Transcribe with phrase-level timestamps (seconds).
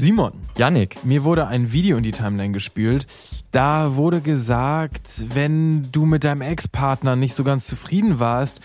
[0.00, 3.06] Simon, Yannick, mir wurde ein Video in die Timeline gespült.
[3.50, 8.62] Da wurde gesagt, wenn du mit deinem Ex-Partner nicht so ganz zufrieden warst,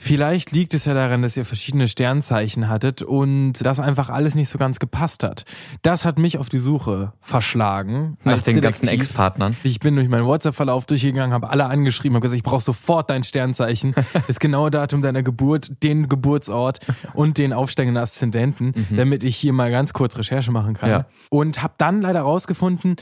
[0.00, 4.48] Vielleicht liegt es ja daran, dass ihr verschiedene Sternzeichen hattet und das einfach alles nicht
[4.48, 5.44] so ganz gepasst hat.
[5.82, 8.16] Das hat mich auf die Suche verschlagen.
[8.22, 9.56] Nach den ganzen Ex-Partnern.
[9.64, 13.24] Ich bin durch meinen WhatsApp-Verlauf durchgegangen, habe alle angeschrieben, habe gesagt, ich brauche sofort dein
[13.24, 13.92] Sternzeichen,
[14.28, 16.78] das genaue Datum deiner Geburt, den Geburtsort
[17.14, 18.96] und den aufsteigenden Aszendenten, mhm.
[18.96, 20.90] damit ich hier mal ganz kurz Recherche machen kann.
[20.90, 21.06] Ja.
[21.28, 22.96] Und habe dann leider rausgefunden,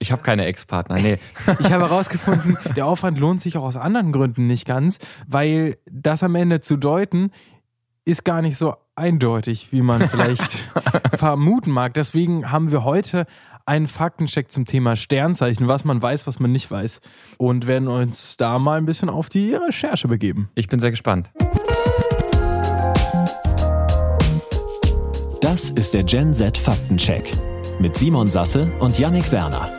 [0.00, 1.18] ich habe keine Ex-Partner, nee.
[1.60, 4.98] ich habe herausgefunden, der Aufwand lohnt sich auch aus anderen Gründen nicht ganz,
[5.28, 7.30] weil das am Ende zu deuten
[8.06, 10.68] ist gar nicht so eindeutig, wie man vielleicht
[11.14, 11.94] vermuten mag.
[11.94, 13.26] Deswegen haben wir heute
[13.66, 17.00] einen Faktencheck zum Thema Sternzeichen, was man weiß, was man nicht weiß.
[17.36, 20.48] Und werden uns da mal ein bisschen auf die Recherche begeben.
[20.54, 21.30] Ich bin sehr gespannt.
[25.42, 27.32] Das ist der Gen Z Faktencheck
[27.78, 29.70] mit Simon Sasse und Yannick Werner.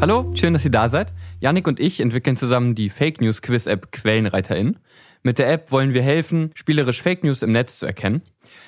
[0.00, 1.12] Hallo, schön, dass ihr da seid.
[1.40, 4.78] Yannick und ich entwickeln zusammen die Fake News Quiz App Quellenreiterin.
[5.24, 8.22] Mit der App wollen wir helfen, spielerisch Fake News im Netz zu erkennen.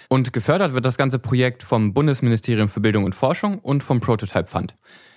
[0.08, 4.48] Und gefördert wird das ganze Projekt vom Bundesministerium für Bildung und Forschung und vom Prototype
[4.48, 4.74] Fund.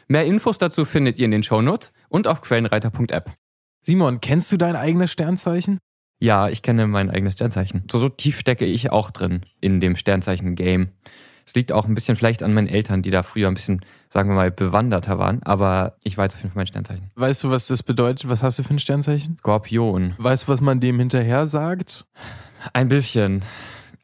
[0.07, 3.31] Mehr Infos dazu findet ihr in den Shownotes und auf quellenreiter.app.
[3.81, 5.79] Simon, kennst du dein eigenes Sternzeichen?
[6.19, 7.87] Ja, ich kenne mein eigenes Sternzeichen.
[7.91, 10.89] So, so tief stecke ich auch drin in dem Sternzeichen-Game.
[11.45, 14.29] Es liegt auch ein bisschen vielleicht an meinen Eltern, die da früher ein bisschen, sagen
[14.29, 15.41] wir mal, bewanderter waren.
[15.43, 17.11] Aber ich weiß auf jeden Fall mein Sternzeichen.
[17.15, 18.29] Weißt du, was das bedeutet?
[18.29, 19.37] Was hast du für ein Sternzeichen?
[19.37, 20.15] Skorpion.
[20.17, 22.05] Weißt du, was man dem hinterher sagt?
[22.71, 23.43] Ein bisschen.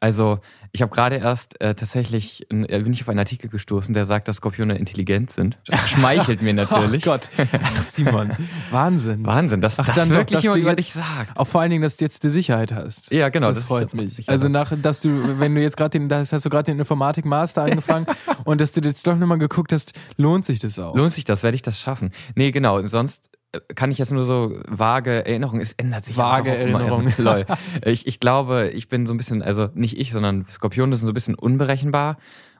[0.00, 0.40] Also,
[0.72, 4.28] ich habe gerade erst äh, tatsächlich äh, bin ich auf einen Artikel gestoßen, der sagt,
[4.28, 5.58] dass Skorpione intelligent sind.
[5.66, 7.06] Das schmeichelt mir natürlich.
[7.06, 8.30] Oh Gott, Ach, Simon,
[8.70, 9.26] Wahnsinn.
[9.26, 11.38] Wahnsinn, dass Ach, das dann wirklich jemand über dich sagt.
[11.38, 13.10] Auch vor allen Dingen, dass du jetzt die Sicherheit hast.
[13.10, 13.48] Ja, genau.
[13.48, 14.26] Das, das freut mich.
[14.28, 17.26] Also nach, dass du, wenn du jetzt gerade den, das hast du gerade den Informatik
[17.26, 18.06] Master angefangen
[18.44, 20.94] und dass du jetzt doch nochmal geguckt hast, lohnt sich das auch?
[20.94, 21.42] Lohnt sich das?
[21.42, 22.10] Werde ich das schaffen?
[22.34, 22.82] Nee, genau.
[22.86, 23.30] Sonst
[23.74, 27.12] kann ich jetzt nur so vage Erinnerungen, es ändert sich vage Erinnerungen.
[27.18, 27.46] Lol.
[27.84, 31.12] Ich, ich glaube, ich bin so ein bisschen, also nicht ich, sondern Skorpione sind so
[31.12, 32.16] ein bisschen unberechenbar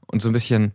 [0.07, 0.73] und so ein bisschen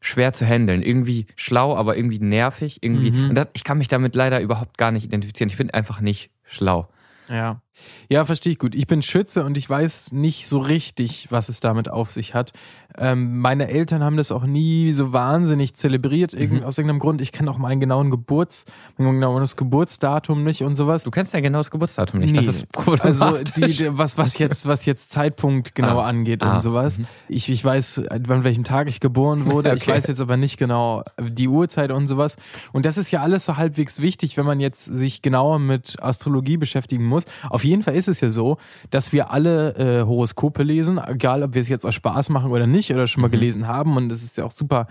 [0.00, 0.82] schwer zu handeln.
[0.82, 2.82] Irgendwie schlau, aber irgendwie nervig.
[2.82, 3.10] Irgendwie.
[3.10, 3.30] Mhm.
[3.30, 5.50] Und das, ich kann mich damit leider überhaupt gar nicht identifizieren.
[5.50, 6.88] Ich bin einfach nicht schlau.
[7.28, 7.60] Ja.
[8.08, 8.74] Ja, verstehe ich gut.
[8.74, 12.52] Ich bin Schütze und ich weiß nicht so richtig, was es damit auf sich hat.
[12.98, 16.62] Ähm, meine Eltern haben das auch nie so wahnsinnig zelebriert, mhm.
[16.62, 17.20] aus irgendeinem Grund.
[17.20, 18.64] Ich kenne auch meinen genauen Geburts,
[18.96, 21.04] mein genaues Geburtsdatum nicht und sowas.
[21.04, 22.34] Du kennst ja genau das Geburtsdatum nicht.
[22.34, 22.46] Nee.
[22.46, 22.66] Das ist
[23.02, 26.06] Also die, was, was jetzt, was jetzt Zeitpunkt genau ah.
[26.06, 26.54] angeht ah.
[26.54, 26.98] und sowas.
[26.98, 27.06] Mhm.
[27.28, 29.70] Ich, ich weiß, an welchem Tag ich geboren wurde.
[29.70, 29.78] okay.
[29.78, 32.36] Ich weiß jetzt aber nicht genau die Uhrzeit und sowas.
[32.72, 36.56] Und das ist ja alles so halbwegs wichtig, wenn man jetzt sich genauer mit Astrologie
[36.56, 37.24] beschäftigen muss.
[37.50, 38.56] Auf jeden Fall ist es ja so,
[38.90, 42.66] dass wir alle äh, Horoskope lesen, egal ob wir es jetzt aus Spaß machen oder
[42.66, 43.32] nicht oder schon mal mhm.
[43.32, 43.96] gelesen haben.
[43.96, 44.86] Und es ist ja auch super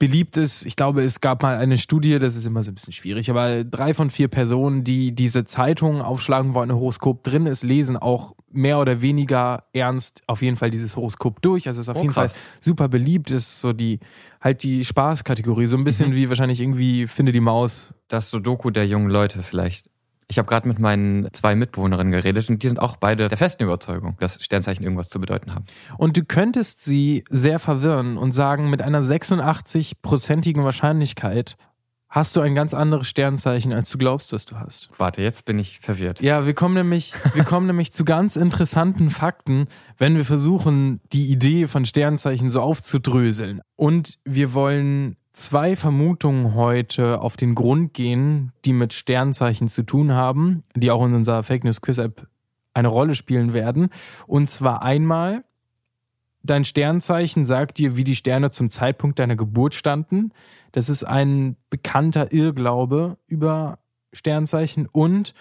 [0.00, 0.64] beliebt ist.
[0.64, 3.64] Ich glaube, es gab mal eine Studie, das ist immer so ein bisschen schwierig, aber
[3.64, 8.34] drei von vier Personen, die diese Zeitung aufschlagen, wo ein Horoskop drin ist, lesen auch
[8.50, 11.68] mehr oder weniger ernst auf jeden Fall dieses Horoskop durch.
[11.68, 12.32] Also es ist auf oh, jeden krass.
[12.32, 13.30] Fall super beliebt.
[13.30, 14.00] Das ist so die
[14.40, 16.16] halt die Spaßkategorie, so ein bisschen mhm.
[16.16, 17.92] wie wahrscheinlich irgendwie Finde die Maus.
[18.08, 19.90] Das Sudoku der jungen Leute vielleicht.
[20.30, 23.64] Ich habe gerade mit meinen zwei Mitbewohnerinnen geredet und die sind auch beide der festen
[23.64, 25.64] Überzeugung, dass Sternzeichen irgendwas zu bedeuten haben.
[25.98, 31.56] Und du könntest sie sehr verwirren und sagen, mit einer 86-prozentigen Wahrscheinlichkeit
[32.08, 34.90] hast du ein ganz anderes Sternzeichen, als du glaubst, was du hast.
[34.98, 36.20] Warte, jetzt bin ich verwirrt.
[36.20, 39.66] Ja, wir kommen nämlich, wir kommen nämlich zu ganz interessanten Fakten,
[39.98, 43.62] wenn wir versuchen, die Idee von Sternzeichen so aufzudröseln.
[43.74, 50.12] Und wir wollen zwei Vermutungen heute auf den Grund gehen, die mit Sternzeichen zu tun
[50.12, 52.26] haben, die auch in unserer Fake News Quiz App
[52.74, 53.90] eine Rolle spielen werden.
[54.26, 55.44] Und zwar einmal,
[56.42, 60.32] dein Sternzeichen sagt dir, wie die Sterne zum Zeitpunkt deiner Geburt standen.
[60.72, 63.78] Das ist ein bekannter Irrglaube über
[64.12, 65.34] Sternzeichen und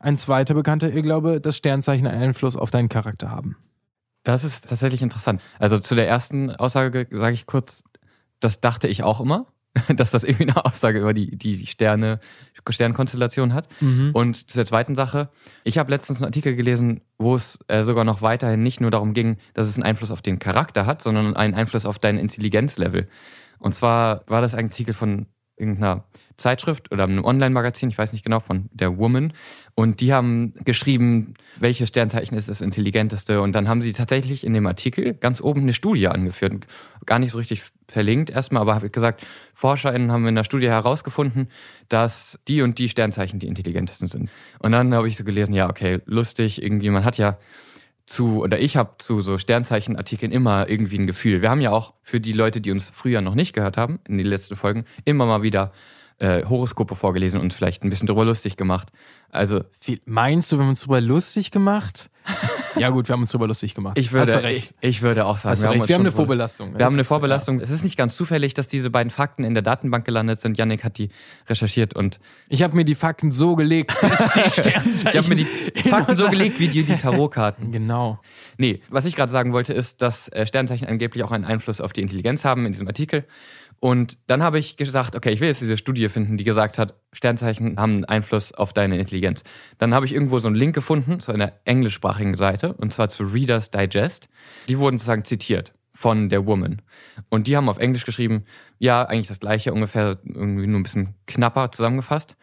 [0.00, 3.56] ein zweiter bekannter Irrglaube, dass Sternzeichen einen Einfluss auf deinen Charakter haben.
[4.22, 5.40] Das ist tatsächlich interessant.
[5.58, 7.82] Also zu der ersten Aussage sage ich kurz,
[8.40, 9.46] das dachte ich auch immer.
[9.96, 12.20] dass das irgendwie eine Aussage über die, die Sterne,
[12.68, 13.68] Sternkonstellation hat.
[13.80, 14.10] Mhm.
[14.12, 15.28] Und zur zweiten Sache,
[15.64, 19.14] ich habe letztens einen Artikel gelesen, wo es äh, sogar noch weiterhin nicht nur darum
[19.14, 23.08] ging, dass es einen Einfluss auf den Charakter hat, sondern einen Einfluss auf dein Intelligenzlevel.
[23.58, 25.26] Und zwar war das ein Artikel von
[25.58, 26.04] irgendeiner
[26.38, 29.32] Zeitschrift oder einem Online-Magazin, ich weiß nicht genau, von der Woman.
[29.74, 33.42] Und die haben geschrieben, welches Sternzeichen ist das intelligenteste.
[33.42, 36.66] Und dann haben sie tatsächlich in dem Artikel ganz oben eine Studie angeführt.
[37.06, 41.48] Gar nicht so richtig verlinkt erstmal, aber habe gesagt, ForscherInnen haben in der Studie herausgefunden,
[41.88, 44.30] dass die und die Sternzeichen die intelligentesten sind.
[44.60, 47.36] Und dann habe ich so gelesen, ja, okay, lustig, irgendwie, man hat ja
[48.08, 51.42] zu, oder ich habe zu so Sternzeichenartikeln immer irgendwie ein Gefühl.
[51.42, 54.16] Wir haben ja auch für die Leute, die uns früher noch nicht gehört haben, in
[54.16, 55.72] den letzten Folgen, immer mal wieder
[56.18, 58.88] äh, Horoskope vorgelesen und vielleicht ein bisschen drüber lustig gemacht.
[59.30, 59.62] Also
[60.06, 62.10] meinst du, wir haben uns drüber lustig gemacht?
[62.78, 63.98] ja gut, wir haben uns drüber lustig gemacht.
[63.98, 66.78] Ich würde, ich, ich, würde auch sagen, wir, haben, wir haben, eine Vorbelastung.
[66.78, 67.58] Wir haben eine Vorbelastung.
[67.58, 67.64] Ja.
[67.64, 70.58] Es ist nicht ganz zufällig, dass diese beiden Fakten in der Datenbank gelandet sind.
[70.58, 71.10] Yannick hat die
[71.48, 75.08] recherchiert und ich habe mir die Fakten so gelegt, die Sternzeichen.
[75.08, 77.72] ich habe mir die Fakten so gelegt wie dir die Tarotkarten.
[77.78, 78.18] Genau.
[78.56, 81.92] Nee, was ich gerade sagen wollte, ist, dass äh, Sternzeichen angeblich auch einen Einfluss auf
[81.92, 83.24] die Intelligenz haben in diesem Artikel.
[83.80, 86.94] Und dann habe ich gesagt, okay, ich will jetzt diese Studie finden, die gesagt hat,
[87.12, 89.44] Sternzeichen haben einen Einfluss auf deine Intelligenz.
[89.78, 93.24] Dann habe ich irgendwo so einen Link gefunden zu einer englischsprachigen Seite, und zwar zu
[93.24, 94.28] Reader's Digest.
[94.68, 96.80] Die wurden sozusagen zitiert von der Woman.
[97.28, 98.44] Und die haben auf Englisch geschrieben,
[98.78, 102.36] ja, eigentlich das gleiche, ungefähr irgendwie nur ein bisschen knapper zusammengefasst.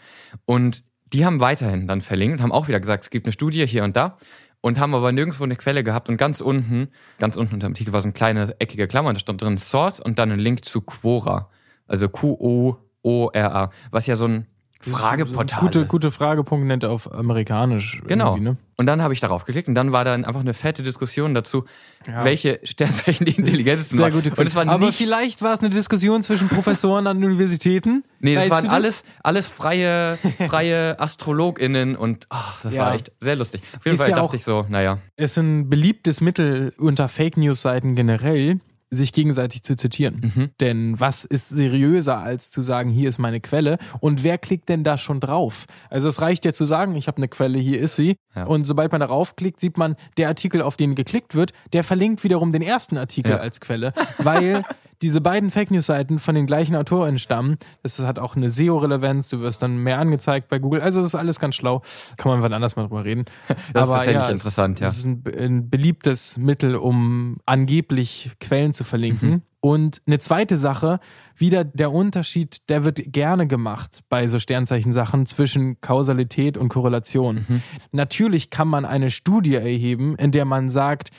[0.44, 3.66] Und die haben weiterhin dann verlinkt und haben auch wieder gesagt, es gibt eine Studie
[3.66, 4.18] hier und da
[4.66, 6.89] und haben aber nirgendwo eine Quelle gehabt und ganz unten,
[7.19, 10.00] ganz unten unter dem Titel war so eine kleine eckige Klammer, da stand drin Source
[10.00, 11.50] und dann ein Link zu Quora,
[11.88, 14.48] also Q-O-O-R-A, was ja so ein
[14.91, 15.59] Frageportal.
[15.59, 18.01] So gute, gute Fragepunkt nennt auf amerikanisch.
[18.07, 18.37] Genau.
[18.37, 18.57] Ne?
[18.77, 21.65] Und dann habe ich darauf geklickt und dann war dann einfach eine fette Diskussion dazu,
[22.07, 22.25] ja.
[22.25, 26.23] welche Sternzeichen die intelligentesten Sehr gute und es war Aber vielleicht war es eine Diskussion
[26.23, 28.03] zwischen Professoren an Universitäten.
[28.25, 30.17] Nee, das weißt waren alles, alles freie,
[30.47, 32.85] freie AstrologInnen und ach, das ja.
[32.85, 33.61] war echt sehr lustig.
[33.77, 34.97] Auf jeden Ist Fall ja dachte ich so, naja.
[35.15, 38.61] Es ist ein beliebtes Mittel unter Fake News-Seiten generell,
[38.91, 40.31] sich gegenseitig zu zitieren.
[40.35, 40.49] Mhm.
[40.59, 43.77] Denn was ist seriöser, als zu sagen, hier ist meine Quelle?
[43.99, 45.65] Und wer klickt denn da schon drauf?
[45.89, 48.17] Also es reicht ja zu sagen, ich habe eine Quelle, hier ist sie.
[48.35, 48.45] Ja.
[48.45, 52.23] Und sobald man darauf klickt, sieht man, der Artikel, auf den geklickt wird, der verlinkt
[52.23, 53.37] wiederum den ersten Artikel ja.
[53.37, 54.63] als Quelle, weil
[55.01, 57.57] diese beiden Fake News-Seiten von den gleichen Autoren stammen.
[57.83, 60.81] Das hat auch eine SEO-Relevanz, du wirst dann mehr angezeigt bei Google.
[60.81, 61.81] Also das ist alles ganz schlau.
[62.18, 63.25] Kann man wann anders mal drüber reden.
[63.74, 64.86] Das Aber, ist ja, interessant, ja.
[64.86, 69.30] Das ist ein, ein, beliebtes Mittel, um angeblich Quellen zu verlinken.
[69.30, 69.42] Mhm.
[69.59, 71.00] Und eine zweite Sache,
[71.36, 77.45] wieder der Unterschied, der wird gerne gemacht bei so Sternzeichen-Sachen zwischen Kausalität und Korrelation.
[77.47, 77.62] Mhm.
[77.92, 81.09] Natürlich kann man eine Studie erheben, in der man sagt,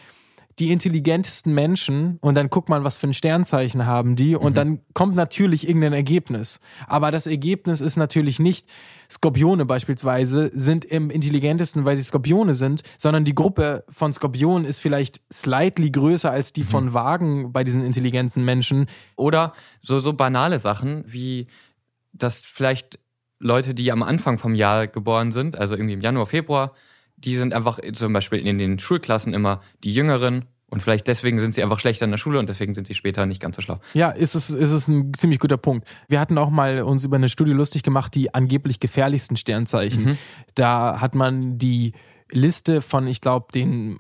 [0.59, 4.55] die intelligentesten Menschen und dann guckt man, was für ein Sternzeichen haben die und mhm.
[4.55, 6.61] dann kommt natürlich irgendein Ergebnis.
[6.87, 8.67] Aber das Ergebnis ist natürlich nicht,
[9.11, 14.79] Skorpione beispielsweise sind im intelligentesten, weil sie Skorpione sind, sondern die Gruppe von Skorpionen ist
[14.79, 16.69] vielleicht slightly größer als die mhm.
[16.69, 18.87] von Wagen bei diesen intelligenten Menschen.
[19.15, 19.53] Oder
[19.83, 21.49] so, so banale Sachen wie,
[22.13, 22.99] dass vielleicht
[23.39, 26.73] Leute, die am Anfang vom Jahr geboren sind, also irgendwie im Januar, Februar,
[27.27, 31.55] die sind einfach zum Beispiel in den Schulklassen immer die Jüngeren und vielleicht deswegen sind
[31.55, 33.81] sie einfach schlechter in der Schule und deswegen sind sie später nicht ganz so schlau.
[33.95, 35.87] Ja, ist es, ist es ein ziemlich guter Punkt.
[36.09, 40.05] Wir hatten auch mal uns über eine Studie lustig gemacht, die angeblich gefährlichsten Sternzeichen.
[40.05, 40.19] Mhm.
[40.55, 41.93] Da hat man die
[42.31, 43.99] Liste von, ich glaube, den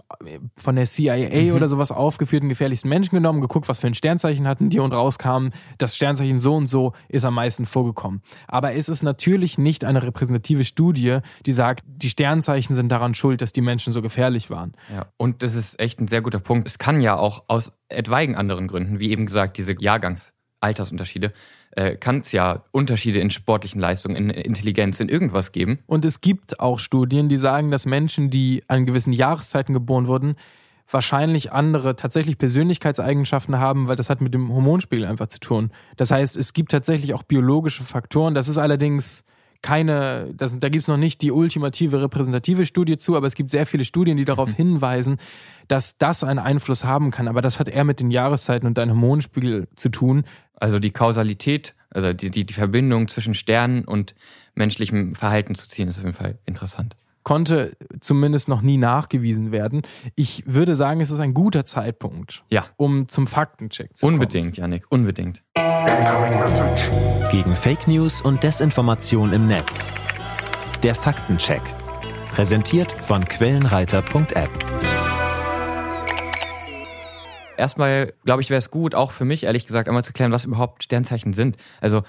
[0.56, 1.56] von der CIA mhm.
[1.56, 5.48] oder sowas aufgeführten gefährlichsten Menschen genommen, geguckt, was für ein Sternzeichen hatten die und rauskam,
[5.78, 8.22] das Sternzeichen so und so ist am meisten vorgekommen.
[8.48, 13.42] Aber es ist natürlich nicht eine repräsentative Studie, die sagt, die Sternzeichen sind daran schuld,
[13.42, 14.72] dass die Menschen so gefährlich waren.
[14.92, 16.66] Ja, und das ist echt ein sehr guter Punkt.
[16.66, 19.74] Es kann ja auch aus etwaigen anderen Gründen, wie eben gesagt, diese
[20.66, 21.32] Jahrgangsaltersunterschiede,
[21.72, 25.78] äh, kann es ja Unterschiede in sportlichen Leistungen, in Intelligenz, in irgendwas geben.
[25.86, 30.36] Und es gibt auch Studien, die sagen, dass Menschen, die an gewissen Jahreszeiten geboren wurden,
[30.88, 35.70] wahrscheinlich andere tatsächlich Persönlichkeitseigenschaften haben, weil das hat mit dem Hormonspiegel einfach zu tun.
[35.96, 38.34] Das heißt, es gibt tatsächlich auch biologische Faktoren.
[38.34, 39.24] Das ist allerdings
[39.62, 43.50] keine, das, da gibt es noch nicht die ultimative repräsentative Studie zu, aber es gibt
[43.50, 44.56] sehr viele Studien, die darauf mhm.
[44.56, 45.16] hinweisen,
[45.68, 47.28] dass das einen Einfluss haben kann.
[47.28, 50.24] Aber das hat eher mit den Jahreszeiten und deinem Hormonspiegel zu tun.
[50.54, 54.14] Also die Kausalität, also die, die, die Verbindung zwischen Sternen und
[54.54, 56.96] menschlichem Verhalten zu ziehen, ist auf jeden Fall interessant.
[57.26, 59.82] Konnte zumindest noch nie nachgewiesen werden.
[60.14, 62.66] Ich würde sagen, es ist ein guter Zeitpunkt, ja.
[62.76, 64.82] um zum Faktencheck zu unbedingt, kommen.
[64.90, 65.42] Unbedingt, Janik, unbedingt.
[67.32, 69.92] Gegen Fake News und Desinformation im Netz.
[70.84, 71.62] Der Faktencheck.
[72.32, 74.50] Präsentiert von Quellenreiter.app.
[77.56, 80.44] Erstmal, glaube ich, wäre es gut, auch für mich ehrlich gesagt, einmal zu klären, was
[80.44, 81.56] überhaupt Sternzeichen sind.
[81.80, 82.02] Also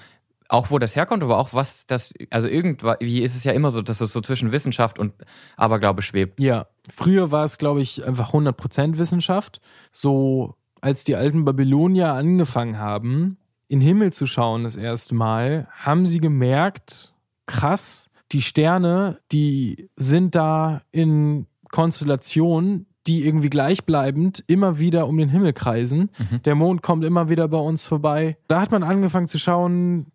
[0.48, 3.82] auch wo das herkommt, aber auch was das, also irgendwie ist es ja immer so,
[3.82, 5.12] dass es so zwischen Wissenschaft und
[5.56, 6.40] Aberglaube schwebt.
[6.40, 9.60] Ja, früher war es, glaube ich, einfach 100% Wissenschaft.
[9.92, 13.36] So, als die alten Babylonier angefangen haben,
[13.68, 17.12] in den Himmel zu schauen das erste Mal, haben sie gemerkt,
[17.46, 25.30] krass, die Sterne, die sind da in Konstellationen, die irgendwie gleichbleibend immer wieder um den
[25.30, 26.10] Himmel kreisen.
[26.18, 26.42] Mhm.
[26.42, 28.36] Der Mond kommt immer wieder bei uns vorbei.
[28.48, 30.06] Da hat man angefangen zu schauen,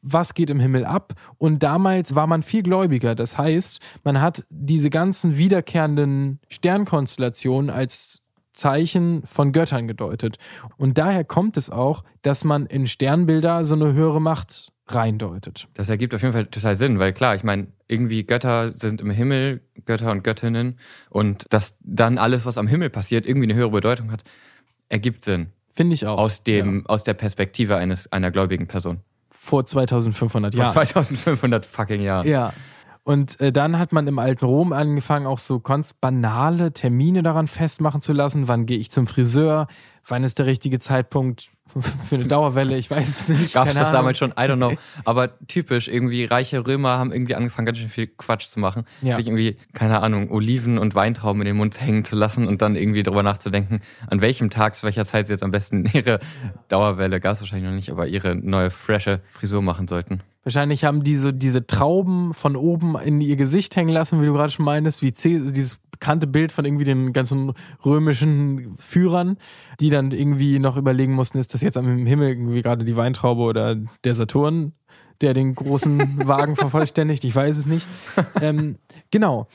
[0.00, 1.12] was geht im Himmel ab.
[1.36, 3.14] Und damals war man viel gläubiger.
[3.14, 10.38] Das heißt, man hat diese ganzen wiederkehrenden Sternkonstellationen als Zeichen von Göttern gedeutet.
[10.78, 15.68] Und daher kommt es auch, dass man in Sternbilder so eine höhere Macht reindeutet.
[15.74, 19.10] Das ergibt auf jeden Fall total Sinn, weil klar, ich meine, irgendwie Götter sind im
[19.10, 20.78] Himmel, Götter und Göttinnen
[21.10, 24.24] und dass dann alles, was am Himmel passiert, irgendwie eine höhere Bedeutung hat,
[24.88, 25.48] ergibt Sinn.
[25.72, 26.18] Finde ich auch.
[26.18, 26.86] Aus dem, ja.
[26.86, 29.00] aus der Perspektive eines, einer gläubigen Person.
[29.30, 30.72] Vor 2500 Jahren.
[30.72, 32.26] Vor 2500 fucking Jahren.
[32.26, 32.52] Ja.
[33.08, 37.48] Und äh, dann hat man im alten Rom angefangen, auch so ganz banale Termine daran
[37.48, 38.48] festmachen zu lassen.
[38.48, 39.66] Wann gehe ich zum Friseur?
[40.06, 41.48] Wann ist der richtige Zeitpunkt
[42.04, 42.76] für eine Dauerwelle?
[42.76, 43.54] Ich weiß es nicht.
[43.54, 43.92] Gab es das Ahnung.
[43.92, 44.32] damals schon?
[44.32, 44.74] I don't know.
[45.06, 48.84] Aber typisch, irgendwie reiche Römer haben irgendwie angefangen, ganz schön viel Quatsch zu machen.
[49.00, 49.16] Ja.
[49.16, 52.76] Sich irgendwie, keine Ahnung, Oliven und Weintrauben in den Mund hängen zu lassen und dann
[52.76, 56.20] irgendwie darüber nachzudenken, an welchem Tag, zu welcher Zeit sie jetzt am besten ihre
[56.68, 60.20] Dauerwelle, gab es wahrscheinlich noch nicht, aber ihre neue, frische Frisur machen sollten.
[60.44, 64.32] Wahrscheinlich haben die so diese Trauben von oben in ihr Gesicht hängen lassen, wie du
[64.32, 67.52] gerade schon meinst, wie Cäsar, dieses bekannte Bild von irgendwie den ganzen
[67.84, 69.36] römischen Führern,
[69.80, 73.42] die dann irgendwie noch überlegen mussten, ist das jetzt am Himmel irgendwie gerade die Weintraube
[73.42, 74.72] oder der Saturn,
[75.20, 77.24] der den großen Wagen vervollständigt?
[77.24, 77.86] Ich weiß es nicht.
[78.40, 78.76] Ähm,
[79.10, 79.48] genau.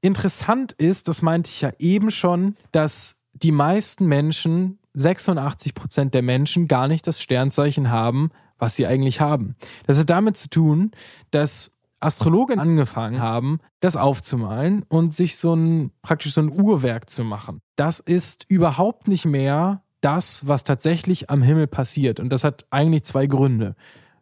[0.00, 6.22] Interessant ist, das meinte ich ja eben schon, dass die meisten Menschen 86 Prozent der
[6.22, 9.56] Menschen gar nicht das Sternzeichen haben, was sie eigentlich haben.
[9.86, 10.92] Das hat damit zu tun,
[11.30, 17.24] dass Astrologen angefangen haben, das aufzumalen und sich so ein praktisch so ein Uhrwerk zu
[17.24, 17.60] machen.
[17.76, 22.20] Das ist überhaupt nicht mehr das, was tatsächlich am Himmel passiert.
[22.20, 23.74] Und das hat eigentlich zwei Gründe.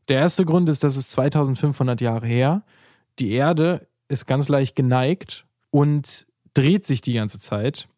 [0.08, 2.62] Der erste Grund ist, dass es 2500 Jahre her.
[3.18, 7.88] Die Erde ist ganz leicht geneigt und dreht sich die ganze Zeit.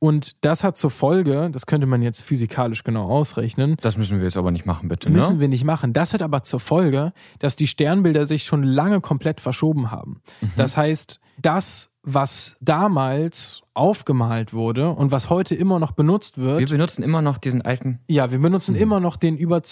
[0.00, 3.76] Und das hat zur Folge, das könnte man jetzt physikalisch genau ausrechnen.
[3.82, 5.10] Das müssen wir jetzt aber nicht machen, bitte.
[5.10, 5.18] Ne?
[5.18, 5.92] Müssen wir nicht machen.
[5.92, 10.22] Das hat aber zur Folge, dass die Sternbilder sich schon lange komplett verschoben haben.
[10.40, 10.52] Mhm.
[10.56, 16.58] Das heißt, das, was damals aufgemalt wurde und was heute immer noch benutzt wird.
[16.58, 18.00] Wir benutzen immer noch diesen alten.
[18.08, 18.80] Ja, wir benutzen mhm.
[18.80, 19.62] immer noch den über,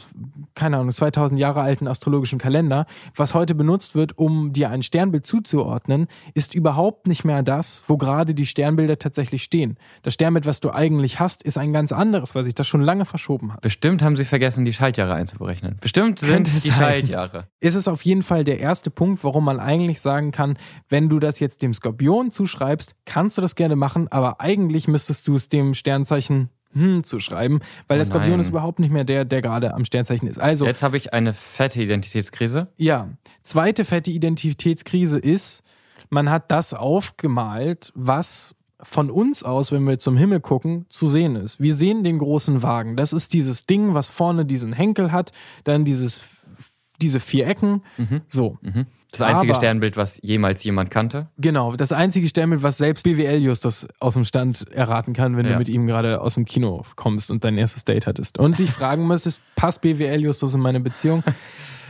[0.54, 2.86] keine Ahnung, 2000 Jahre alten astrologischen Kalender.
[3.16, 7.96] Was heute benutzt wird, um dir ein Sternbild zuzuordnen, ist überhaupt nicht mehr das, wo
[7.96, 9.76] gerade die Sternbilder tatsächlich stehen.
[10.02, 13.04] Das Sternbild, was du eigentlich hast, ist ein ganz anderes, weil sich das schon lange
[13.04, 13.60] verschoben hat.
[13.62, 15.76] Bestimmt haben sie vergessen, die Schaltjahre einzuberechnen.
[15.80, 17.48] Bestimmt sind es die Schaltjahre.
[17.60, 20.56] Ist es auf jeden Fall der erste Punkt, warum man eigentlich sagen kann,
[20.88, 24.86] wenn du das jetzt dem Skorpion zuschreibst, kannst du das gerne machen machen, aber eigentlich
[24.88, 28.40] müsstest du es dem Sternzeichen hm zuschreiben, weil oh der Skorpion nein.
[28.40, 30.38] ist überhaupt nicht mehr der, der gerade am Sternzeichen ist.
[30.38, 32.68] Also jetzt habe ich eine fette Identitätskrise.
[32.76, 33.08] Ja,
[33.42, 35.62] zweite fette Identitätskrise ist,
[36.10, 41.36] man hat das aufgemalt, was von uns aus, wenn wir zum Himmel gucken, zu sehen
[41.36, 41.58] ist.
[41.58, 42.96] Wir sehen den großen Wagen.
[42.96, 45.32] Das ist dieses Ding, was vorne diesen Henkel hat,
[45.64, 46.20] dann dieses
[47.00, 47.82] diese vier Ecken.
[47.96, 48.20] Mhm.
[48.28, 48.58] So.
[48.60, 48.86] Mhm.
[49.12, 51.28] Das einzige Aber, Sternbild, was jemals jemand kannte?
[51.38, 55.52] Genau, das einzige Sternbild, was selbst BWL Justus aus dem Stand erraten kann, wenn ja.
[55.52, 58.38] du mit ihm gerade aus dem Kino kommst und dein erstes Date hattest.
[58.38, 61.24] Und dich fragen müsstest, passt BWL Justus in meine Beziehung?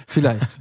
[0.06, 0.60] Vielleicht.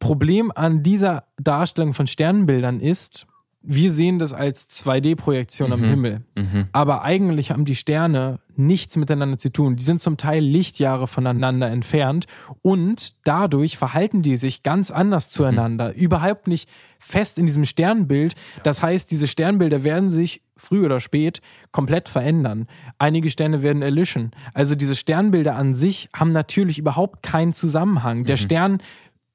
[0.00, 3.26] Problem an dieser Darstellung von Sternbildern ist,
[3.66, 5.72] wir sehen das als 2D-Projektion mhm.
[5.72, 6.20] am Himmel.
[6.36, 6.68] Mhm.
[6.72, 9.76] Aber eigentlich haben die Sterne nichts miteinander zu tun.
[9.76, 12.26] Die sind zum Teil Lichtjahre voneinander entfernt
[12.62, 15.88] und dadurch verhalten die sich ganz anders zueinander.
[15.88, 15.94] Mhm.
[15.94, 16.68] Überhaupt nicht
[16.98, 18.34] fest in diesem Sternbild.
[18.62, 22.66] Das heißt, diese Sternbilder werden sich früh oder spät komplett verändern.
[22.98, 24.30] Einige Sterne werden erlischen.
[24.54, 28.24] Also diese Sternbilder an sich haben natürlich überhaupt keinen Zusammenhang.
[28.24, 28.40] Der mhm.
[28.40, 28.78] Stern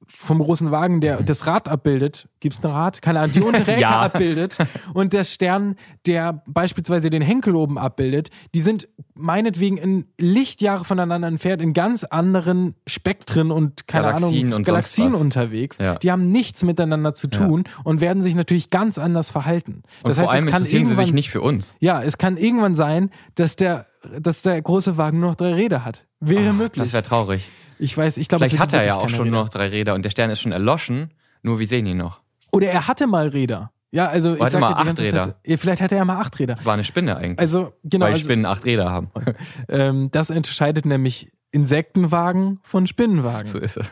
[0.06, 3.02] vom großen Wagen, der das Rad abbildet, gibt es ein Rad?
[3.02, 4.00] Keine Ahnung, die untere Ecke ja.
[4.00, 4.58] abbildet
[4.94, 11.28] und der Stern, der beispielsweise den Henkel oben abbildet, die sind meinetwegen in Lichtjahre voneinander
[11.28, 15.78] entfernt, in ganz anderen Spektren und keine Galaxien Ahnung, und Galaxien unterwegs.
[15.78, 15.96] Ja.
[15.96, 17.80] Die haben nichts miteinander zu tun ja.
[17.84, 19.82] und werden sich natürlich ganz anders verhalten.
[20.02, 21.74] Das und heißt, vor allem es kann interessieren sie sich nicht für uns.
[21.80, 23.86] Ja, es kann irgendwann sein, dass der,
[24.20, 26.06] dass der große Wagen nur noch drei Räder hat.
[26.20, 26.82] Wäre oh, möglich.
[26.82, 27.48] Das wäre traurig.
[27.78, 29.36] Ich weiß, ich glaube, vielleicht hat er ja auch schon Räder.
[29.36, 32.20] noch drei Räder und der Stern ist schon erloschen, nur wir sehen ihn noch.
[32.52, 33.72] Oder er hatte mal Räder.
[33.90, 35.36] Ja, also ich hatte mal acht Räder.
[35.44, 36.56] Zeit, vielleicht hatte er mal acht Räder.
[36.64, 37.38] War eine Spinne eigentlich.
[37.38, 38.06] Also genau.
[38.06, 39.10] Weil also, Spinnen acht Räder haben.
[39.68, 43.46] Ähm, das unterscheidet nämlich Insektenwagen von Spinnenwagen.
[43.46, 43.90] So ist es.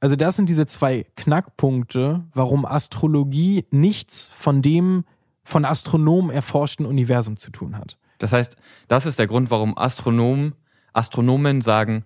[0.00, 5.04] Also das sind diese zwei Knackpunkte, warum Astrologie nichts von dem
[5.44, 7.98] von Astronomen erforschten Universum zu tun hat.
[8.22, 10.54] Das heißt, das ist der Grund, warum Astronomen,
[10.92, 12.04] Astronomen sagen,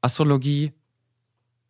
[0.00, 0.72] Astrologie,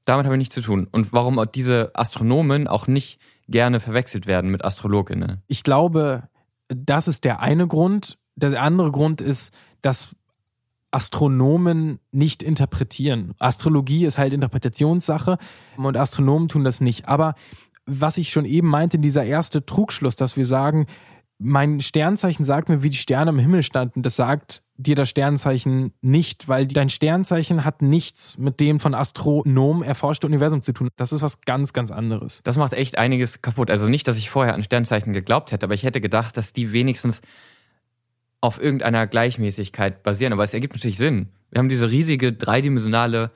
[0.04, 0.86] damit habe ich nichts zu tun.
[0.92, 5.42] Und warum diese Astronomen auch nicht gerne verwechselt werden mit Astrologinnen.
[5.48, 6.28] Ich glaube,
[6.68, 8.16] das ist der eine Grund.
[8.36, 9.52] Der andere Grund ist,
[9.82, 10.14] dass
[10.92, 13.34] Astronomen nicht interpretieren.
[13.40, 15.38] Astrologie ist halt Interpretationssache
[15.76, 17.08] und Astronomen tun das nicht.
[17.08, 17.34] Aber
[17.86, 20.86] was ich schon eben meinte, dieser erste Trugschluss, dass wir sagen,
[21.38, 24.02] mein Sternzeichen sagt mir, wie die Sterne im Himmel standen.
[24.02, 29.82] Das sagt dir das Sternzeichen nicht, weil dein Sternzeichen hat nichts mit dem von Astronomen
[29.82, 30.88] erforschten Universum zu tun.
[30.96, 32.40] Das ist was ganz, ganz anderes.
[32.44, 33.70] Das macht echt einiges kaputt.
[33.70, 36.72] Also nicht, dass ich vorher an Sternzeichen geglaubt hätte, aber ich hätte gedacht, dass die
[36.72, 37.20] wenigstens
[38.40, 40.32] auf irgendeiner Gleichmäßigkeit basieren.
[40.32, 41.28] Aber es ergibt natürlich Sinn.
[41.50, 43.30] Wir haben diese riesige dreidimensionale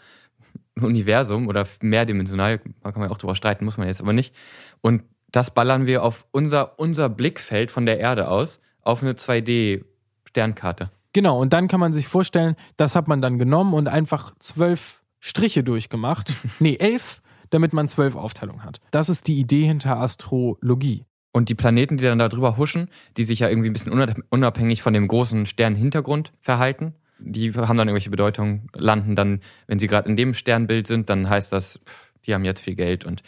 [0.80, 4.34] Universum oder mehrdimensional, da kann man auch drüber streiten, muss man jetzt aber nicht.
[4.80, 10.90] Und das ballern wir auf unser, unser Blickfeld von der Erde aus auf eine 2D-Sternkarte.
[11.12, 15.02] Genau, und dann kann man sich vorstellen, das hat man dann genommen und einfach zwölf
[15.20, 16.32] Striche durchgemacht.
[16.60, 18.80] nee, elf, damit man zwölf Aufteilungen hat.
[18.90, 21.04] Das ist die Idee hinter Astrologie.
[21.32, 23.92] Und die Planeten, die dann da drüber huschen, die sich ja irgendwie ein bisschen
[24.30, 29.88] unabhängig von dem großen Sternhintergrund verhalten, die haben dann irgendwelche Bedeutungen, landen dann, wenn sie
[29.88, 31.80] gerade in dem Sternbild sind, dann heißt das,
[32.26, 33.22] die haben jetzt viel Geld und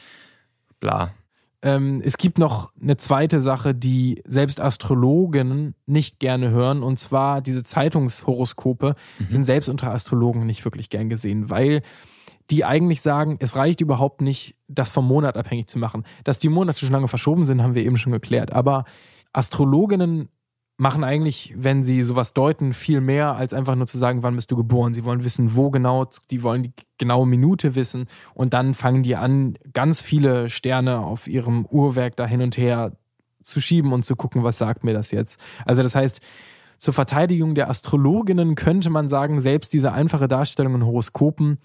[0.78, 1.12] bla.
[1.62, 7.42] Ähm, es gibt noch eine zweite Sache, die selbst Astrologen nicht gerne hören, und zwar
[7.42, 9.28] diese Zeitungshoroskope mhm.
[9.28, 11.82] sind selbst unter Astrologen nicht wirklich gern gesehen, weil
[12.50, 16.04] die eigentlich sagen, es reicht überhaupt nicht, das vom Monat abhängig zu machen.
[16.24, 18.52] Dass die Monate schon lange verschoben sind, haben wir eben schon geklärt.
[18.52, 18.84] Aber
[19.32, 20.28] Astrologinnen
[20.80, 24.50] machen eigentlich, wenn sie sowas deuten, viel mehr, als einfach nur zu sagen, wann bist
[24.50, 24.94] du geboren.
[24.94, 29.14] Sie wollen wissen, wo genau, die wollen die genaue Minute wissen und dann fangen die
[29.14, 32.92] an, ganz viele Sterne auf ihrem Uhrwerk da hin und her
[33.42, 35.38] zu schieben und zu gucken, was sagt mir das jetzt.
[35.66, 36.20] Also das heißt,
[36.78, 41.58] zur Verteidigung der Astrologinnen könnte man sagen, selbst diese einfache Darstellung in Horoskopen,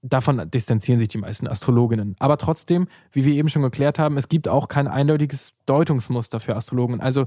[0.00, 2.16] davon distanzieren sich die meisten Astrologinnen.
[2.18, 6.56] Aber trotzdem, wie wir eben schon geklärt haben, es gibt auch kein eindeutiges Deutungsmuster für
[6.56, 7.02] Astrologen.
[7.02, 7.26] Also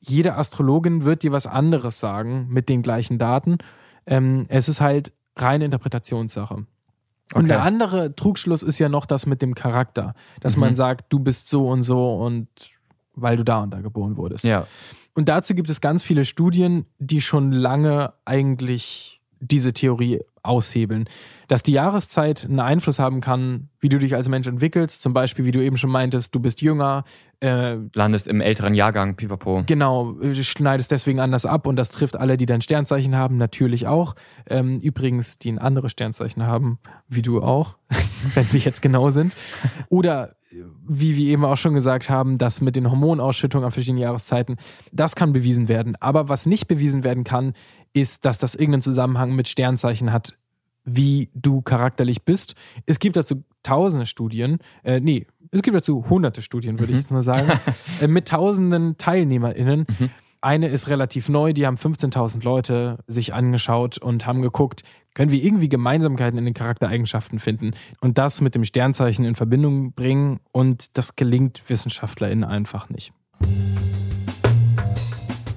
[0.00, 3.58] jede Astrologin wird dir was anderes sagen mit den gleichen Daten.
[4.06, 6.54] Ähm, es ist halt reine Interpretationssache.
[6.54, 6.66] Und
[7.34, 7.48] okay.
[7.48, 10.60] der andere Trugschluss ist ja noch das mit dem Charakter, dass mhm.
[10.60, 12.48] man sagt, du bist so und so und
[13.14, 14.44] weil du da und da geboren wurdest.
[14.44, 14.66] Ja.
[15.14, 21.08] Und dazu gibt es ganz viele Studien, die schon lange eigentlich diese Theorie aushebeln.
[21.48, 25.44] Dass die Jahreszeit einen Einfluss haben kann, wie du dich als Mensch entwickelst, zum Beispiel,
[25.44, 27.04] wie du eben schon meintest, du bist jünger.
[27.40, 29.62] Äh, Landest im älteren Jahrgang, pipapo.
[29.66, 34.14] Genau, schneidest deswegen anders ab und das trifft alle, die dein Sternzeichen haben, natürlich auch.
[34.48, 37.76] Ähm, übrigens, die ein anderes Sternzeichen haben, wie du auch,
[38.34, 39.34] wenn wir jetzt genau sind.
[39.88, 40.36] Oder
[40.86, 44.56] wie wir eben auch schon gesagt haben, das mit den Hormonausschüttungen an verschiedenen Jahreszeiten,
[44.92, 45.96] das kann bewiesen werden.
[46.00, 47.52] Aber was nicht bewiesen werden kann,
[47.92, 50.34] ist, dass das irgendeinen Zusammenhang mit Sternzeichen hat,
[50.84, 52.54] wie du charakterlich bist.
[52.86, 56.98] Es gibt dazu tausende Studien, äh, nee, es gibt dazu hunderte Studien, würde mhm.
[56.98, 57.50] ich jetzt mal sagen,
[58.00, 59.86] äh, mit tausenden TeilnehmerInnen.
[59.98, 60.10] Mhm.
[60.40, 64.82] Eine ist relativ neu, die haben 15.000 Leute sich angeschaut und haben geguckt,
[65.14, 69.94] können wir irgendwie Gemeinsamkeiten in den Charaktereigenschaften finden und das mit dem Sternzeichen in Verbindung
[69.94, 73.12] bringen und das gelingt WissenschaftlerInnen einfach nicht.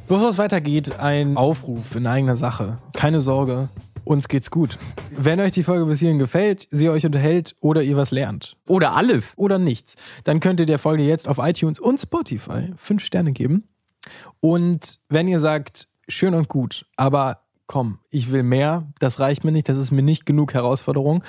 [0.08, 2.78] Bevor es weitergeht, ein Aufruf in eigener Sache.
[2.94, 3.70] Keine Sorge,
[4.04, 4.80] uns geht's gut.
[5.16, 8.58] Wenn euch die Folge bis hierhin gefällt, sie euch unterhält oder ihr was lernt.
[8.68, 9.38] Oder alles.
[9.38, 9.96] Oder nichts.
[10.24, 13.66] Dann könnt ihr der Folge jetzt auf iTunes und Spotify fünf Sterne geben.
[14.40, 19.54] Und wenn ihr sagt, schön und gut, aber komm, ich will mehr, das reicht mir
[19.54, 21.24] nicht, das ist mir nicht genug Herausforderung.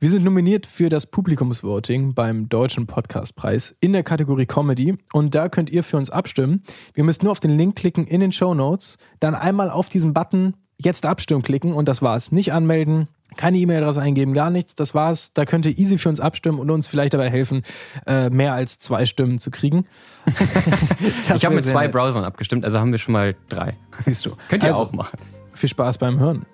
[0.00, 5.50] Wir sind nominiert für das Publikumsvoting beim Deutschen Podcastpreis in der Kategorie Comedy und da
[5.50, 6.62] könnt ihr für uns abstimmen.
[6.94, 10.14] Ihr müsst nur auf den Link klicken in den Show Notes, dann einmal auf diesen
[10.14, 12.32] Button jetzt abstimmen klicken und das war's.
[12.32, 14.74] Nicht anmelden, keine E-Mail-Adresse eingeben, gar nichts.
[14.74, 15.32] Das war's.
[15.34, 17.62] Da könnt ihr easy für uns abstimmen und uns vielleicht dabei helfen,
[18.06, 19.86] äh, mehr als zwei Stimmen zu kriegen.
[21.34, 21.92] ich habe mit zwei nett.
[21.92, 23.76] Browsern abgestimmt, also haben wir schon mal drei.
[24.00, 24.36] Siehst du.
[24.48, 25.18] Könnt ihr also, auch machen
[25.54, 26.46] viel Spaß beim Hören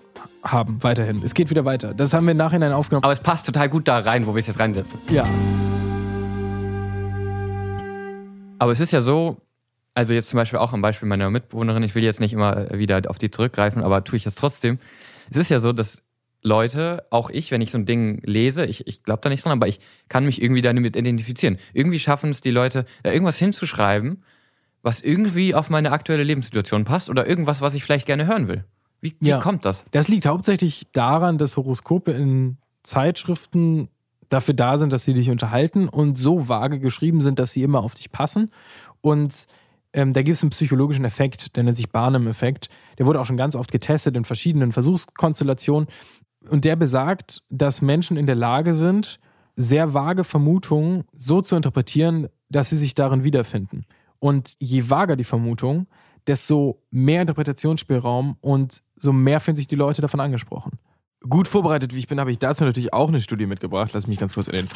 [0.42, 1.22] haben weiterhin.
[1.22, 1.94] Es geht wieder weiter.
[1.94, 3.04] Das haben wir im Nachhinein aufgenommen.
[3.04, 4.98] Aber es passt total gut da rein, wo wir es jetzt reinsetzen.
[5.10, 5.26] Ja.
[8.58, 9.38] Aber es ist ja so,
[9.94, 13.02] also jetzt zum Beispiel auch am Beispiel meiner Mitbewohnerin, ich will jetzt nicht immer wieder
[13.08, 14.78] auf die zurückgreifen, aber tue ich das trotzdem.
[15.30, 16.02] Es ist ja so, dass
[16.42, 19.52] Leute, auch ich, wenn ich so ein Ding lese, ich, ich glaube da nicht dran,
[19.52, 21.58] aber ich kann mich irgendwie damit identifizieren.
[21.72, 24.22] Irgendwie schaffen es die Leute, da irgendwas hinzuschreiben,
[24.82, 28.64] was irgendwie auf meine aktuelle Lebenssituation passt oder irgendwas, was ich vielleicht gerne hören will.
[29.00, 29.84] Wie, wie ja, kommt das?
[29.90, 33.88] Das liegt hauptsächlich daran, dass Horoskope in Zeitschriften
[34.28, 37.82] dafür da sind, dass sie dich unterhalten und so vage geschrieben sind, dass sie immer
[37.82, 38.50] auf dich passen.
[39.00, 39.46] Und
[39.92, 42.68] ähm, da gibt es einen psychologischen Effekt, der nennt sich Barnum-Effekt.
[42.98, 45.88] Der wurde auch schon ganz oft getestet in verschiedenen Versuchskonstellationen.
[46.50, 49.20] Und der besagt, dass Menschen in der Lage sind,
[49.56, 53.86] sehr vage Vermutungen so zu interpretieren, dass sie sich darin wiederfinden.
[54.18, 55.86] Und je vager die Vermutung,
[56.26, 60.72] desto mehr Interpretationsspielraum und so mehr finden sich die Leute davon angesprochen.
[61.28, 63.90] Gut vorbereitet, wie ich bin, habe ich dazu natürlich auch eine Studie mitgebracht.
[63.92, 64.68] Lass mich ganz kurz in den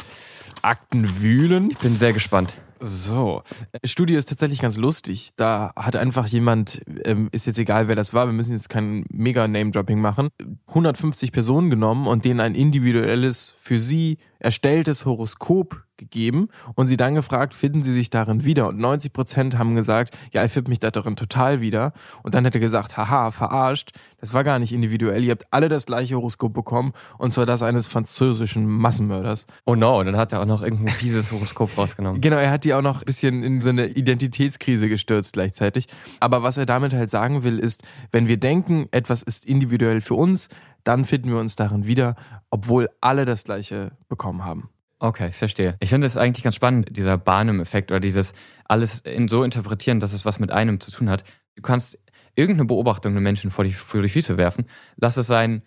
[0.61, 1.71] Akten wühlen.
[1.71, 2.55] Ich bin sehr gespannt.
[2.79, 3.41] So,
[3.83, 5.31] Studie ist tatsächlich ganz lustig.
[5.37, 9.05] Da hat einfach jemand, ähm, ist jetzt egal, wer das war, wir müssen jetzt kein
[9.09, 10.29] mega Name-Dropping machen,
[10.67, 17.15] 150 Personen genommen und denen ein individuelles, für sie erstelltes Horoskop gegeben und sie dann
[17.15, 18.67] gefragt, finden sie sich darin wieder?
[18.67, 21.93] Und 90 Prozent haben gesagt, ja, ich finde mich da darin total wieder.
[22.23, 25.23] Und dann hat er gesagt, haha, verarscht, das war gar nicht individuell.
[25.23, 29.47] Ihr habt alle das gleiche Horoskop bekommen und zwar das eines französischen Massenmörders.
[29.65, 32.21] Oh no, und dann hat er auch noch irgendein fieses Horoskop rausgenommen.
[32.25, 35.85] Genau, er hat die auch noch ein bisschen in so eine Identitätskrise gestürzt gleichzeitig.
[36.19, 40.15] Aber was er damit halt sagen will, ist, wenn wir denken, etwas ist individuell für
[40.15, 40.49] uns,
[40.83, 42.15] dann finden wir uns darin wieder,
[42.49, 44.69] obwohl alle das gleiche bekommen haben.
[45.05, 45.75] Okay, verstehe.
[45.81, 48.33] Ich finde es eigentlich ganz spannend, dieser Barnum-Effekt oder dieses
[48.67, 51.23] alles in so interpretieren, dass es was mit einem zu tun hat.
[51.55, 51.99] Du kannst
[52.33, 54.65] irgendeine Beobachtung einem Menschen vor die, vor die Füße werfen.
[54.97, 55.61] Lass es sein,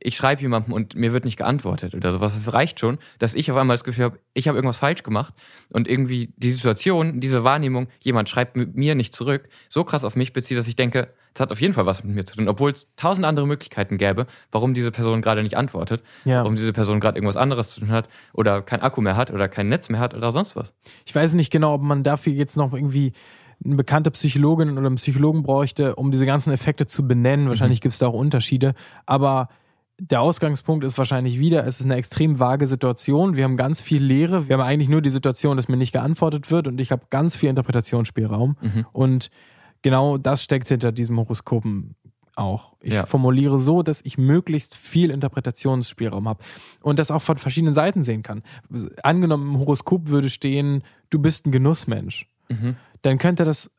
[0.00, 2.36] ich schreibe jemandem und mir wird nicht geantwortet oder sowas.
[2.36, 5.32] Es reicht schon, dass ich auf einmal das Gefühl habe, ich habe irgendwas falsch gemacht
[5.70, 10.34] und irgendwie die Situation, diese Wahrnehmung, jemand schreibt mir nicht zurück, so krass auf mich
[10.34, 12.70] bezieht, dass ich denke, das hat auf jeden Fall was mit mir zu tun, obwohl
[12.70, 16.38] es tausend andere Möglichkeiten gäbe, warum diese Person gerade nicht antwortet, ja.
[16.38, 19.48] warum diese Person gerade irgendwas anderes zu tun hat oder kein Akku mehr hat oder
[19.48, 20.74] kein Netz mehr hat oder sonst was.
[21.04, 23.12] Ich weiß nicht genau, ob man dafür jetzt noch irgendwie
[23.64, 27.48] eine bekannte Psychologin oder einen Psychologen bräuchte, um diese ganzen Effekte zu benennen.
[27.48, 27.82] Wahrscheinlich mhm.
[27.82, 28.74] gibt es da auch Unterschiede.
[29.06, 29.48] Aber
[29.98, 33.36] der Ausgangspunkt ist wahrscheinlich wieder, es ist eine extrem vage Situation.
[33.36, 34.48] Wir haben ganz viel Lehre.
[34.48, 37.36] Wir haben eigentlich nur die Situation, dass mir nicht geantwortet wird und ich habe ganz
[37.36, 38.56] viel Interpretationsspielraum.
[38.60, 38.86] Mhm.
[38.92, 39.30] Und
[39.84, 41.94] genau das steckt hinter diesem Horoskopen
[42.36, 42.74] auch.
[42.80, 43.06] Ich ja.
[43.06, 46.42] formuliere so, dass ich möglichst viel Interpretationsspielraum habe
[46.82, 48.42] und das auch von verschiedenen Seiten sehen kann.
[49.04, 52.28] Angenommen, im Horoskop würde stehen, du bist ein Genussmensch.
[52.48, 52.76] Mhm.
[53.02, 53.70] Dann könnte das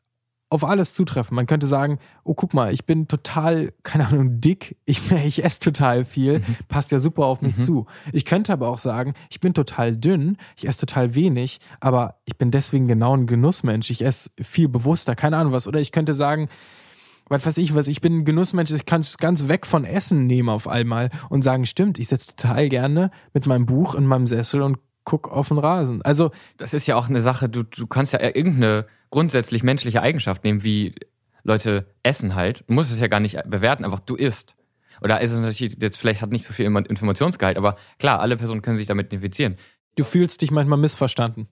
[0.48, 1.34] auf alles zutreffen.
[1.34, 5.60] Man könnte sagen, oh guck mal, ich bin total, keine Ahnung, dick, ich, ich esse
[5.60, 6.56] total viel, mhm.
[6.68, 7.60] passt ja super auf mich mhm.
[7.60, 7.86] zu.
[8.12, 12.36] Ich könnte aber auch sagen, ich bin total dünn, ich esse total wenig, aber ich
[12.36, 15.66] bin deswegen genau ein Genussmensch, ich esse viel bewusster, keine Ahnung was.
[15.66, 16.48] Oder ich könnte sagen,
[17.28, 20.26] was weiß ich was, ich bin ein Genussmensch, ich kann es ganz weg von Essen
[20.26, 24.28] nehmen auf einmal und sagen, stimmt, ich sitze total gerne mit meinem Buch in meinem
[24.28, 26.02] Sessel und guck auf den Rasen.
[26.02, 30.44] Also das ist ja auch eine Sache, du, du kannst ja irgendeine grundsätzlich menschliche Eigenschaft
[30.44, 30.94] nehmen, wie
[31.44, 32.64] Leute essen halt.
[32.66, 34.56] Du musst es ja gar nicht bewerten, einfach du isst.
[35.00, 38.62] Oder ist es natürlich jetzt vielleicht hat nicht so viel Informationsgehalt, aber klar, alle Personen
[38.62, 39.56] können sich damit identifizieren.
[39.94, 41.48] Du fühlst dich manchmal missverstanden.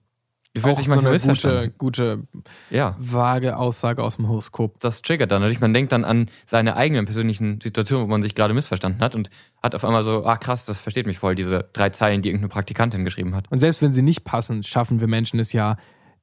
[0.55, 2.95] Du fühlst dich manchmal so eine gute, gute, ja.
[2.97, 4.79] vage Aussage aus dem Horoskop.
[4.79, 5.59] Das triggert dann natürlich.
[5.59, 9.29] Man denkt dann an seine eigenen persönlichen Situationen, wo man sich gerade missverstanden hat und
[9.61, 12.47] hat auf einmal so, ah krass, das versteht mich voll, diese drei Zeilen, die irgendeine
[12.47, 13.51] Praktikantin geschrieben hat.
[13.51, 15.75] Und selbst wenn sie nicht passen, schaffen wir Menschen es ja,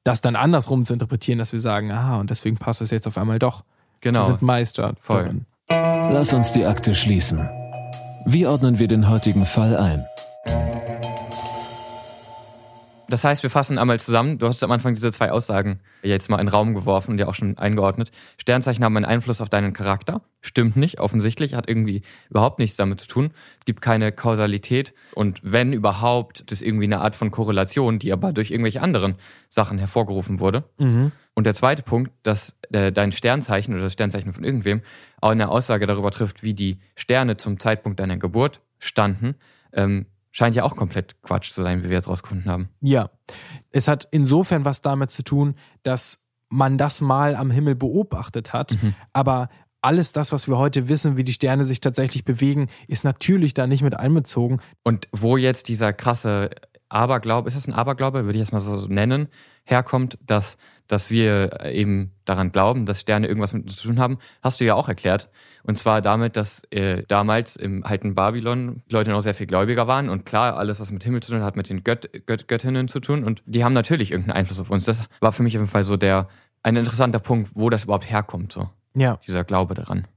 [0.03, 3.19] das dann andersrum zu interpretieren, dass wir sagen, aha, und deswegen passt es jetzt auf
[3.19, 3.63] einmal doch.
[4.01, 4.21] Genau.
[4.21, 4.95] Wir sind Meister.
[4.99, 5.45] Voll.
[5.69, 6.11] Darin.
[6.11, 7.47] Lass uns die Akte schließen.
[8.25, 10.03] Wie ordnen wir den heutigen Fall ein?
[13.13, 14.39] Das heißt, wir fassen einmal zusammen.
[14.39, 17.27] Du hast am Anfang diese zwei Aussagen jetzt mal in den Raum geworfen und ja
[17.27, 18.09] auch schon eingeordnet.
[18.39, 20.21] Sternzeichen haben einen Einfluss auf deinen Charakter.
[20.41, 23.29] Stimmt nicht, offensichtlich, hat irgendwie überhaupt nichts damit zu tun.
[23.59, 28.11] Es gibt keine Kausalität und wenn überhaupt, das ist irgendwie eine Art von Korrelation, die
[28.11, 29.13] aber durch irgendwelche anderen
[29.47, 30.63] Sachen hervorgerufen wurde.
[30.79, 31.11] Mhm.
[31.35, 34.81] Und der zweite Punkt, dass äh, dein Sternzeichen oder das Sternzeichen von irgendwem
[35.21, 39.35] auch eine Aussage darüber trifft, wie die Sterne zum Zeitpunkt deiner Geburt standen,
[39.71, 42.69] ähm, scheint ja auch komplett Quatsch zu sein, wie wir jetzt rausgefunden haben.
[42.81, 43.11] Ja,
[43.71, 48.75] es hat insofern was damit zu tun, dass man das mal am Himmel beobachtet hat,
[48.81, 48.93] mhm.
[49.13, 49.47] aber
[49.81, 53.67] alles das, was wir heute wissen, wie die Sterne sich tatsächlich bewegen, ist natürlich da
[53.67, 54.61] nicht mit einbezogen.
[54.83, 56.51] Und wo jetzt dieser krasse
[56.87, 59.27] Aberglaube, ist das ein Aberglaube, würde ich jetzt mal so nennen,
[59.65, 64.17] herkommt, dass, dass wir eben daran glauben, dass Sterne irgendwas mit uns zu tun haben,
[64.41, 65.29] hast du ja auch erklärt.
[65.63, 70.09] Und zwar damit, dass äh, damals im alten Babylon Leute noch sehr viel gläubiger waren
[70.09, 72.99] und klar, alles, was mit Himmel zu tun hat, mit den Gött Gött Göttinnen zu
[72.99, 74.85] tun und die haben natürlich irgendeinen Einfluss auf uns.
[74.85, 76.27] Das war für mich auf jeden Fall so der,
[76.63, 78.69] ein interessanter Punkt, wo das überhaupt herkommt, so.
[78.95, 79.19] Ja.
[79.25, 80.07] Dieser Glaube daran.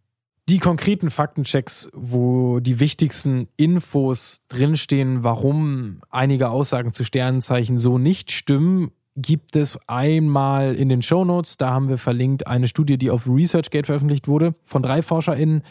[0.49, 8.31] die konkreten Faktenchecks, wo die wichtigsten Infos drinstehen, warum einige Aussagen zu Sternenzeichen so nicht
[8.31, 11.57] stimmen, gibt es einmal in den Show Notes.
[11.57, 15.63] Da haben wir verlinkt eine Studie, die auf ResearchGate veröffentlicht wurde, von drei ForscherInnen.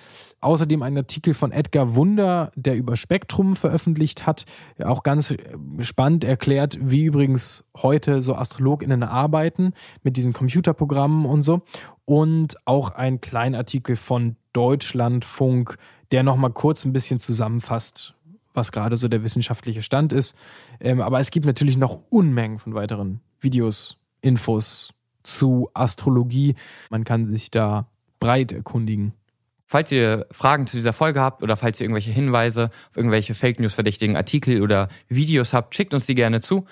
[0.42, 4.46] Außerdem ein Artikel von Edgar Wunder, der über Spektrum veröffentlicht hat.
[4.84, 5.36] Auch ganz
[5.82, 11.62] spannend erklärt, wie übrigens heute so AstrologInnen arbeiten mit diesen Computerprogrammen und so.
[12.06, 15.78] Und auch ein kleiner Artikel von Deutschlandfunk,
[16.12, 18.16] der nochmal kurz ein bisschen zusammenfasst,
[18.54, 20.36] was gerade so der wissenschaftliche Stand ist.
[20.80, 24.94] Ähm, aber es gibt natürlich noch Unmengen von weiteren Videos, Infos
[25.24, 26.56] zu Astrologie.
[26.90, 27.88] Man kann sich da
[28.20, 29.14] breit erkundigen.
[29.68, 33.60] Falls ihr Fragen zu dieser Folge habt oder falls ihr irgendwelche Hinweise auf irgendwelche Fake
[33.60, 36.66] News verdächtigen Artikel oder Videos habt, schickt uns die gerne zu.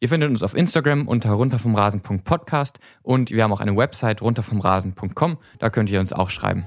[0.00, 5.70] Ihr findet uns auf Instagram unter runtervomrasen.podcast und wir haben auch eine Website runtervomrasen.com, da
[5.70, 6.66] könnt ihr uns auch schreiben.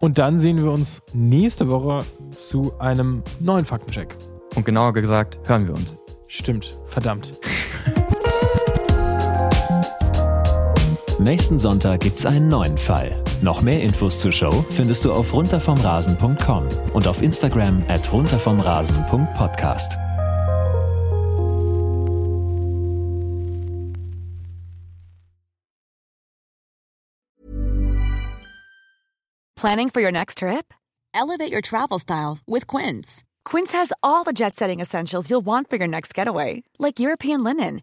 [0.00, 4.14] Und dann sehen wir uns nächste Woche zu einem neuen Faktencheck.
[4.54, 5.96] Und genauer gesagt, hören wir uns.
[6.28, 7.38] Stimmt, verdammt.
[11.26, 13.10] Nächsten Sonntag gibt's einen neuen Fall.
[13.42, 19.98] Noch mehr Infos zur Show findest du auf runtervomrasen.com und auf Instagram at runtervomrasen.podcast.
[29.56, 30.72] Planning for your next trip?
[31.12, 33.24] Elevate your travel style with Quince.
[33.44, 37.42] Quince has all the jet setting essentials you'll want for your next getaway, like European
[37.42, 37.82] linen,